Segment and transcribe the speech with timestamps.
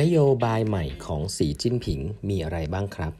[0.00, 3.12] นโยบายใหม่ของสีจิ้นผิงมีอะไรบ้างครับ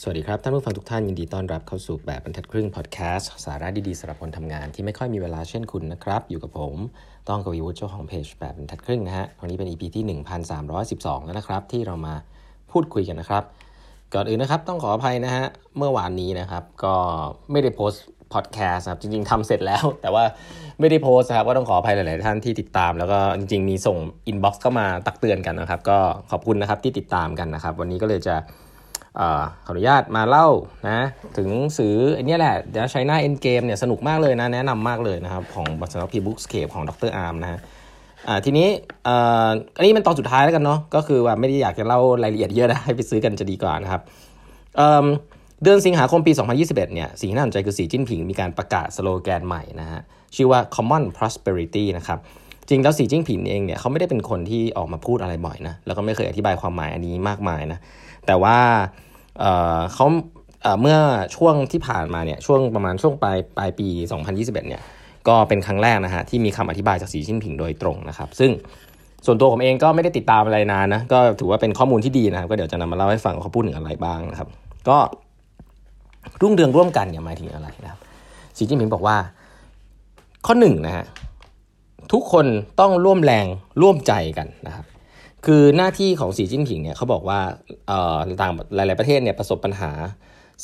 [0.00, 6.74] สวัสดีครับ ท่านผู้ฟังทุกท่านยินดีต้อนรับเข้าสู่แบบบรรทัดครึ่งพอดแคสต์สาระดีๆสำหรับคนทำงานที่ไม่ค่อยมีเวลาเช่นคุณนะครับ อยู่กับผม
[7.28, 10.04] ต้องกวีวุฒิเจ้าของเพจแบบบรรทัดครึ่งนะฮะวันนี้เป็น EP ที่
[10.70, 12.14] 1312 แล้วนะครับ ที่เรามา
[12.70, 13.44] พูดคุยกันนะครับ
[14.14, 15.44] ก่อนอื่นนะครับต้องขออภัยนะฮะ
[15.76, 16.94] เมื่อวานนี้นะครับ ก็
[17.50, 20.24] ไม่ได้โพสต์ พอดแคสต์ครับจริง ๆทำเสร็จแล้ว แต่ว่า
[20.80, 25.98] ไม่ได้โพสต์ครับก็ต้องขออภัยหลาย ๆ ท่านที่ติดตาม แล้วก็จริง ๆ มีส่ง inbox เข้ามาตักเตือนกันนะครับ ก็
[26.30, 29.22] ขอบคุณนะครับที่ติดตามกันนะครับ วันนี้ก็เลยจะ
[29.66, 30.48] ขออนุญาตมาเล่า
[30.88, 31.48] นะ ถึง
[31.78, 36.54] สื่ออันนี้แหละเดี๋ยว China Endgame เนี่ยสนุกมากเลยนะ แนะนำมากเลยนะครับ ของสนพ.
[36.64, 37.60] Bookscape ของดร.อาร์มนะฮะ
[38.44, 38.68] ทีนี้
[39.76, 44.02] อันนี้เป็นตอนสุดท้ายแล้วกันเนาะก็คือว่าไม่ได้อยากจะเล่ารายละเอียดเยอะนะให้ไปซื้อกันจะดีกว่านะครับ
[44.76, 50.00] เดือนสิงหาคมปี 2021 เนี่ยสิ่งที่น่าสนใจคือสีจิ้นผิงมีการประกาศสโลแกนใหม่นะฮะ
[50.36, 52.18] ชื่อว่า common prosperity นะครับ
[52.68, 57.78] จริงแล้วสีจิ้นผิงเองเนี่ยเขาไม่ได้เป็นคนที่ออกมาพูดอะไรบ่อยนะแล้วก็ไม่เคยอธิบายความหมายอันนี้มากมายนะ
[58.26, 58.56] แต่ว่า
[59.38, 60.06] เเขา
[60.80, 60.98] เมื่อ
[61.36, 63.88] ช่วงที่ผ่านมาเนี่ยช่วงประมาณช่วงปลายปลายปี
[64.28, 64.82] 2021 เนี่ย
[65.28, 68.50] ก็เป็นครั้งแรกนะฮะที่มีคำอธิบายจากสีจิ้นผิงโดยตรงนะครับ ซึ่ง
[69.26, 74.48] ส่วนตัวผมเองก็ไม่ได้ติดตามอะไรนานนะก็ถือว่าเป็นข้อมูลที่ดีนะครับก็เดี๋ยวจะนำมาเล่าให้ฟังเขาพูดถึงอะไรบ้างนะครับ
[74.88, 74.98] ก็
[76.42, 78.00] รุ่งเรืองร่วมกันเนี่ยหมายถึงอะไรนะครับ
[78.56, 79.16] สีจิ้นผิงบอกว่า
[80.46, 81.04] ข้อหนึ่งนะฮะ
[82.12, 82.46] ทุกคน
[82.80, 83.46] ต้องร่วมแรง
[83.82, 84.84] ร่วมใจกันนะครับ
[85.46, 87.38] คือหน้าที่ของสีจิ้นผิงเนี่ยเขาบอกว่า
[87.88, 89.90] เอ่อต่างหลาย ๆประเทศเนี่ยประสบปัญหา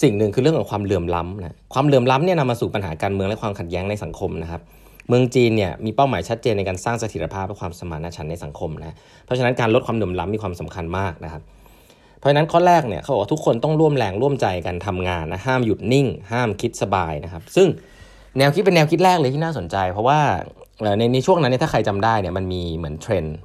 [0.03, 4.61] สิ่งหนึ่งคือเรื่องของความเหลื่อมล้ำนะความเหลื่อมล้ำเนี่ยนำมาสู่ปัญหาการเมืองและความขัดแย้งในสังคมนะครับ
[5.09, 8.95] เมืองจีนเนี่ยมีเป้าหมายชัดเจนในการสร้างเสถียรภาพและความสมานฉันท์ในสังคมนะ
[9.25, 11.43] เพราะฉะนั้นการลดความเหลื่อมล้ำมีความสำคัญมากนะครับ
[12.19, 17.69] เพราะฉะนั้นข้อแรกเนี่ยเขาบอกว่าทุกคนต้องร่วมแรงร่วมใจกันทำงานนะห้ามหยุดนิ่ง ห้ามคิดสบายนะครับ ซึ่ง
[18.39, 20.21] แนวคิดเป็นแนวคิดแรกเลยที่น่าสนใจ เพราะว่า
[20.99, 23.37] ในในช่วงนั้นเนี่ยถ้าใครจำได้เนี่ยมันมีเหมือนเทรนด์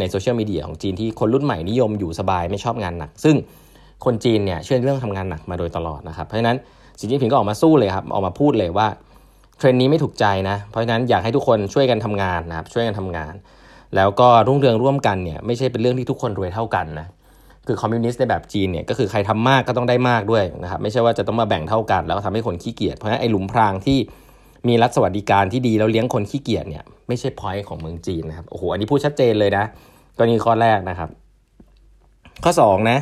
[0.00, 3.36] ในโซเชียลมีเดียของจีนที่คนรุ่นใหม่นิยมอยู่สบายไม่ชอบงานหนัก ซึ่ง
[4.04, 6.56] คนจีนเนี่ยเชื่อเรื่องทำงานหนักมาโดยตลอดนะครับเพราะฉะนั้น
[6.98, 8.88] สีจิ้นผิงก็ออกมาสู้เลยครับออกมาพูดเลยว่า
[9.58, 13.34] เทรนด์นี้ไม่ถูกใจนะเพราะฉะนั้นอยากให้ทุกคนช่วยกันทำงานนะครับช่วยกันทำงาน
[13.96, 17.06] แล้วก็รุ่งเรืองร่วมกันเนี่ยไม่ใช่เป็นเรื่องที่ทุกคนรวยเท่ากันนะ
[17.66, 23.98] คือคอมมิวนิสต์ในแบบจีนเนี่ยก็คือใครทำมากก็ต้องได้มากด้วยนะครับไม่ใช่ว่าจะต้องมาแบ่งเท่ากัน แล้วทำให้คนขี้เกียจเพราะฉะนั้นไอ้หลุมพรางที่
[24.68, 29.64] มีรัฐสวัสดิการที่ดีแล้วเลี้ยงคนขี้เกียจเนี่ยไม่ใช่ point ของเมืองจีนนะครับโอ้โหอันนี้พูดชัดเจนเลยนะ
[30.16, 31.08] ก็นี่ข้อแรกนะครับ
[32.44, 32.98] ข้อ2นะ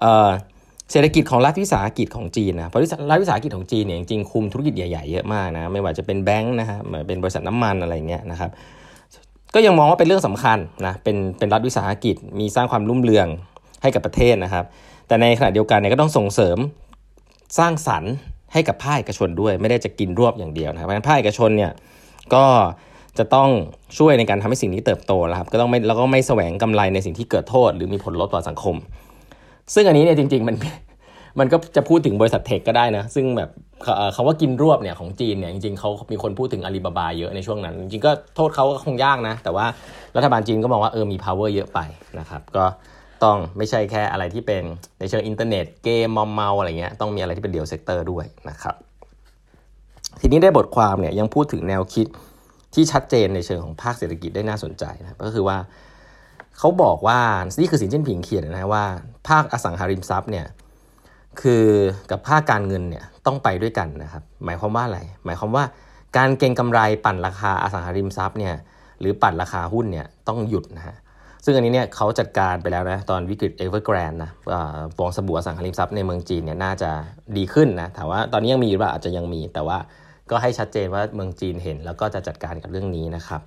[0.00, 8.50] เศรษฐกิจของรัฐวิสาหกิจของจีนนะเพราะรัฐวิสาหกิจของจีนเนี่ยจริงคุมธุรกิจใหญ่ๆเยอะมากนะไม่ว่าจะเป็นแบงค์นะฮะเป็นบริษัทน้ำมันอะไรเงี้ยนะครับ
[9.54, 13.26] ก็ยังมองว่าเป็นเรื่องสำคัญนะเป็นเป็นรัฐวิสาหกิจมีสร้างความรุ่มเรือง
[13.82, 14.64] ให้กับประเทศนะครับ
[15.06, 16.58] แต่ในขณะเดียวกันเนี่ยก็ต้องส่งเสริม
[17.58, 18.12] สร้างสรรค์
[18.52, 21.72] ให้กับภาคเอกชนด้วย ไม่ได้จะกินรวบอย่างเดียวนะครับเพราะฉะนั้นภาคเอกชนเนี่ย
[22.34, 22.44] ก็
[23.18, 23.48] จะต้อง
[23.98, 28.76] ช่วยในการทำให้สิ่งนี้เติบโตแล้วครับก็ต้องไม่แล้วก็ไม่แสวงกำไรในสิ่งที่เกิดโทษ หรือมีผลลดต่อสังคม
[29.74, 30.56] ซึ่งอันนี้เนี่ยจริง ๆ มัน
[31.38, 33.50] มันก็จะพูดถึงบริษัทเทคก็ได้นะ ซึ่งแบบ
[34.14, 39.66] คำว่ากินรวบเนี่ยของจีนเนี่ยจริงๆเขามีคนพูดถึงอาลีบาบาเยอะในช่วงนั้น จริงๆก็โทษเขาก็คงยากนะ แต่ว่า
[40.16, 41.80] รัฐบาลจีนก็มองว่าเออมี power เยอะไป
[42.18, 42.64] นะครับ ก็
[43.24, 44.62] ต้องไม่ใช่แค่อะไรที่เป็น
[44.98, 48.74] ในเชิงอินเทอร์เน็ตเกมมอมเมาอะไรเงี้ยต้องมีอะไรที่เป็น real sector ด้วยนะครับ
[50.20, 52.06] ทีนี้ได้บทความเนี่ยยังพูดถึงแนวคิด
[52.74, 55.58] ที่ชัดเจนในเชิงของภาคเศรษฐกิจได้น่าสนใจนะก็คือว่า
[56.58, 57.18] เขาบอกว่า
[57.60, 58.84] นี่คือสินเจิ้นผิงเขียนนะว่า
[59.28, 60.46] ภาคอสังหาริมทรัพย์เนี่ย
[61.40, 61.64] คือ
[62.10, 65.64] กับภาคการเงินเนี่ยต้องไปด้วยกันนะครับหมายความว่าอะไรหมายความว่า
[66.16, 68.54] การเก็งกำไรปั่นราคาอสังหาริมทรัพย์เนี่ย
[69.00, 70.96] หรือปั่นราคาหุ้นเนี่ยต้องหยุดนะฮะ
[71.48, 74.30] ซึ่งอันนี้เนี่ยเขาจัดการไปแล้วนะตอนวิกฤตเอเวอร์แกรนนะ
[74.96, 76.90] ฟองสบู่อสังหาริมทรัพย์ในเมืองจีนเนี่ยน่าจะ
[77.36, 79.78] ดีขึ้นนะถามว่าตอนนี้ยังมีหรือเปล่าอาจจะยังมี แต่ว่า
[80.30, 83.40] ก็ให้ชัดเจนว่าเมืองจีนเห็น แล้วก็จะจัดการกับเรื่องนี้นะครับ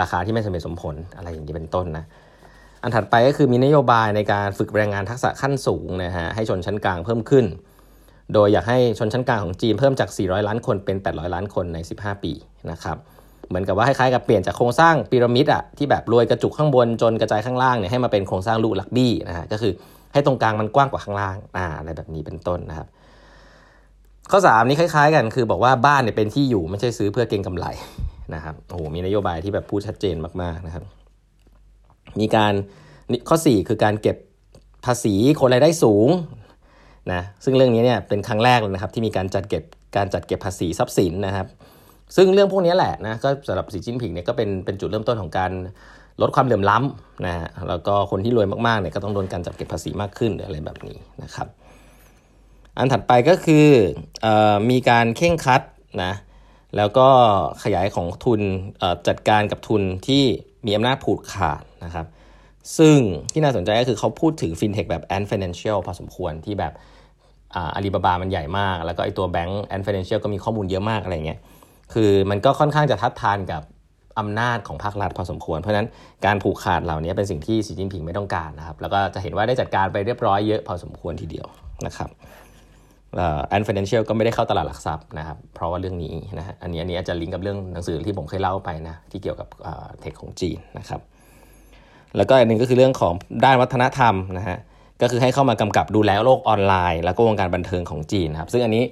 [0.00, 2.04] ราคาที่ไม่สมเหตุสมผลอะไรอย่างนี้เป็นต้นนะ
[2.82, 7.44] อันถัดไปก็คือมีนโยบายในการฝึกแรงงานทักษะขั้นสูงนะฮะให้ชนชั้นกลางเพิ่มขึ้น
[8.34, 12.32] โดยอยากให้ชนชั้นกลางของจีนเพิ่มจาก 400 ล้านคนเป็น 800 ล้านคนใน 15 ปี
[12.70, 12.96] นะครับ
[13.48, 19.72] เหมือนกับว่าคล้ายๆกับเปลี่ยนจากโครงสร้างพีระมิดอะที่แบบรวยกระจุกข้างบนจนกระจายข้างล่างเนี่ยให้มาเป็นโครงสร้างลูกลักบี้นะฮะก็คือ
[20.12, 22.88] ให้ตรงกลางมันกว้างกว่าข้างล่างอ่าอะไรแบบนี้เป็นต้นนะครับ
[24.30, 27.66] ข้อ 3 นี้คล้าย ๆ กันคือบอกว่าบ้านเนี่ยเป็นที่อยู่ไม่ใช่ซื้อเพื่อเก็งกำไร
[28.34, 30.84] นะครับโอ้โหมีนโยบายที่แบบพูดชัดเจนมากๆนะครับ
[32.20, 32.52] มีการ
[33.28, 34.16] ข้อ 4 คือการเก็บ
[34.84, 36.08] ภาษีคนรายได้สูง
[37.12, 39.62] นะซึ่งเรื่องนี้เนี่ยเป็นครั้งแรกเลยนะครับที่มีการจัดเก็บ
[39.96, 41.46] การจัดเก็บภาษีทรัพย์สินนะครับ
[42.16, 45.52] ซึ่งเรื่องพวกนี้แหละนะก็สำหรับสีจิ้นผิงเนี่ยก็เป็นเป็นจุดเริ่มต้นของการ
[46.22, 51.48] ลดความเหลื่อมล้ำนะฮะแล้วก็คนที่รวยมากๆเนี่ยก็ต้องโดนการจัดเก็บภาษีมากขึ้นอะไรแบบนี้นะครับ
[52.78, 53.66] อันถัดไปก็คือ
[54.24, 54.26] อ
[54.70, 55.62] มีการเข่งคัด
[56.02, 56.12] นะ
[56.76, 57.08] แล้วก็
[57.62, 58.40] ขยายของทุน
[59.08, 60.22] จัดการกับทุนที่
[60.66, 62.06] มีอำนาจผูกขาดนะครับ
[62.78, 62.98] ซึ่ง
[63.32, 66.72] ที่น่าสนใจก็คือเขาพูดถึงฟินเทคแบบ Ant Financial พอสมควรที่แบบ
[67.56, 71.40] อาลีบาบามันใหญ่มาก แล้วก็ไอตัวแบงก์ Ant Financial ก็มีข้อมูลเยอะมากอะไรเงี้ย
[71.92, 73.62] คือมันก็ค่อนข้างจะทัดทานกับ
[74.18, 75.88] อำนาจของภาครัฐพอสมควร เพราะนั้น
[76.26, 81.46] การผูกขาดเหล่านี้เป็นสิ่งที่สีจิ้นผิงไม่ต้องการนะครับ แล้วก็จะเห็นว่าได้จัดการไปเรียบร้อยเยอะพอสมควรทีเดียว
[81.86, 82.10] นะครับ
[83.48, 89.48] Ant Financial ก็ไม่ได้เข้าตลาดหลักทรัพย์นะครับ เพราะว่าเรื่องนี้นะฮะอันนี้อันนี้อาจจะลิงก์กับเรื่องหนังสือที่ผมเคยเล่าไปนะที่เกี่ยวกับ
[90.00, 91.00] tech ของจีนนะครับ
[92.16, 93.12] แล้วก็อันนึงก็คือเรื่องของ
[93.44, 94.58] ด้านวัฒนธรรมนะฮะ
[95.02, 98.84] ก็คือให้เข้ามากำกับดูแลโลกออนไลน์ แล้วก็วงการบันเทิงของจีนครับ ซึ่งอันนี้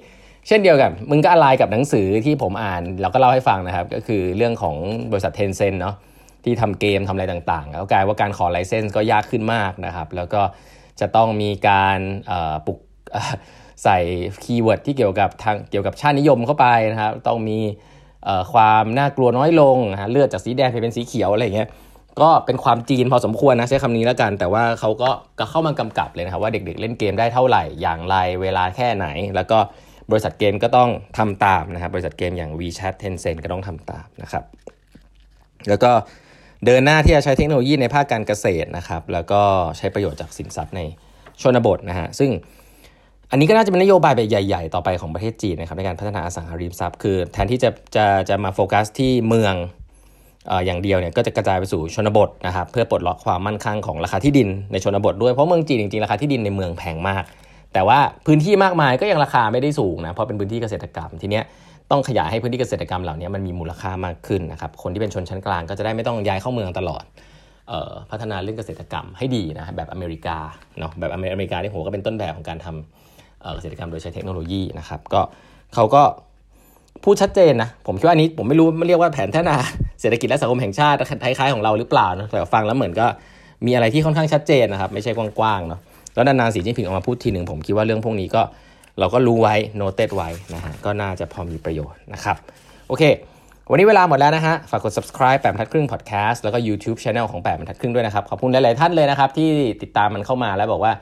[0.47, 4.75] เช่นเดียวกัน มึงก็อะไรกับหนังสือที่ผมอ่านเราก็เล่าให้ฟังนะครับ ก็คือเรื่องของ
[5.11, 5.95] บริษัท Tencent เนาะ
[6.43, 10.41] ที่ทำเกมทำอะไรต่างๆ แล้วกลายว่าการขอ license ก็ยากขึ้นมากนะครับ แล้วก็
[10.99, 11.99] จะต้องมีการ
[12.65, 12.79] ปลุก
[13.83, 13.97] ใส่
[14.43, 17.59] keyword ที่เกี่ยวกับทางเกี่ยวกับชาตินิยมเข้าไปนะครับ ต้องมี
[18.53, 21.69] ความน่ากลัวน้อยลงนะเลือดจากสีแดงไปเป็นสีเขียวอะไรเงี้ย
[22.21, 25.09] ก็เป็นความจีนพอสมควรนะใช้คำนี้แล้วกัน แต่ว่าเขาก็
[25.39, 29.59] ก็เข้ามากำกับเลยนะครับว่าเด็กๆเล่นเกมได้เท่าไหร่อย่างไรเวลาแค่ไหน แล้วก็
[30.11, 34.43] บริษัทเกมก็ต้องทำตามนะครับบริษัทเกมอย่าง WeChat Tencent ก็ต้องทำตามนะครับ
[35.69, 35.91] แล้วก็
[36.65, 39.41] เดินหน้าที่จะใช้เทคโนโลยีในภาคการเกษตรนะครับ แล้วก็
[39.77, 40.81] ใช้ประโยชน์จากสินทรัพย์ใน
[41.41, 42.31] ชนบทนะฮะซึ่ง
[43.31, 49.55] อันนี้ก็น่าจะเป็นนโยบายแบบใหญ่ ๆ ต่อไปของประเทศจีนนะครับในการพัฒนาอสังหาริมทรัพย์ คือแทนที่จะจะจะมาโฟกัสที่เมือง
[50.65, 57.23] อย่างเดียวเนี่ยก็จะกระจายไปสู่ชนบทนะครับเพื่อปลดล็อกความมั่นคงของราคาที่ดินในชนบทด้วยเพราะเมืองจีนจริงๆราคาที่ดินในเมืองแพงมาก
[57.75, 61.43] แต่ว่าพื้นที่มากมายก็ยังราคาไม่ได้สูงนะเพราะเป็นพื้นที่เกษตรกรรมทีเนี้ย
[61.91, 67.03] ต้องขยายให้พื้นที่เกษตรกรรมเหล่านี้มันมีมูลค่ามากขึ้นนะครับคนที่เป็นชนชั้นกลางก็จะได้ไม่ต้องย้ายเข้าเมืองตลอด
[68.11, 70.37] พัฒนาเรื่องเกษตรกรรมให้ดีนะแบบอเมริกา
[70.79, 75.21] เนาะแบบอเมริกาที่ผมก็เป็นต้นแบบของการทำเกษตรกรรมโดยใช้เทคโนโลยีนะครับก็
[75.75, 76.03] เขาก็
[77.03, 79.55] พูดชัดเจนนะผมคิดว่านี้ผมไม่รู้มันเรียกว่าแผนพัฒนา
[80.01, 83.05] เศรษฐกิจและสังคมแห่งชาติคล้ายๆของเราหรือเปล่านะแต่ฟังแล้วเหมือนก็
[83.65, 85.79] มีอะไรที่ค่อนข้างชัดเจนนะครับ ไม่ใช่กว้างๆเนาะ
[86.15, 88.41] แล้วนานๆสีจิ้นผิงออกมาพูดทีหนึ่งผมคิดว่าเรื่องพวกนี้ก็
[88.99, 92.37] เราก็รู้ไว้โน้ตเต็ดไว้นะฮะก็น่าจะพอมีประโยชน์นะครับ
[92.87, 93.03] โอเค
[93.71, 99.49] วันนี้เวลาหมดแล้วนะฮะฝากกด subscribe แปดบรรทัดครึ่ง podcast แล้วก็ YouTube channel ของแปดบรรทัดครึ่งด้วยนะครับ ขอบคุณหลายๆท่านเลยนะครับ ที่
[99.81, 100.93] ติดตามมันเข้ามาแล้วบอกว่า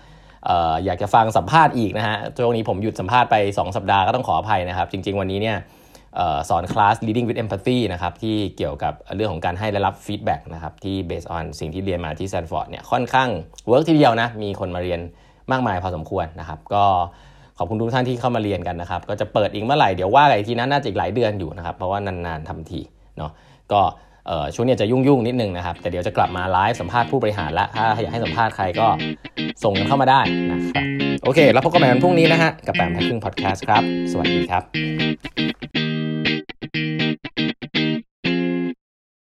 [0.85, 5.57] อยากจะฟังสัมภาษณ์อีกนะฮะช่วงนี้ผมหยุดสัมภาษณ์ไป 2 สัปดาห์ก็ต้องขออภัยนะครับ จริง ๆ วันนี้เนี่ย
[6.49, 13.29] สอนคลาส leading with empathy นะครับที่เกี่ยวกับเรื่องของการให้และรับ feedback นะครับที่ based on สิ่งที่เรียนมาที่ Stanford เนี่ยค่อนข้าง
[13.69, 14.99] work ทีเดียวนะมีคนมาเรียน
[15.51, 16.85] มากมายพอสมควรนะครับก็
[17.57, 22.81] ขอบคุณทุกท่านที่เข้ามาเรียนกันนะครับ ก็จะเปิดอีกเมื่อไหร่ เดี๋ยวว่ากันอีกทีนั้นน่าจะอีกหลายเดือนอยู่นะครับ เพราะว่านานๆทำที
[23.17, 23.31] เนาะ
[23.71, 23.81] ก็
[24.55, 28.87] ช่วงนี้จะยุ่งๆนิดนึงนะครับ แต่เดี๋ยวจะกลับมาไลฟ์สัมภาษณ์ผู้บริหารละถ้าอยากให้สัมภาษณ์ใครก็
[29.63, 30.21] ส่งกันเข้ามาได้
[30.51, 30.85] นะครับ
[31.23, 35.92] โอเค แล้วพบกันใหม่วันพรุ่งนี้นะฮะกับแปมทักครึ่งพอดแคสต์ครับ สวัสดีครับ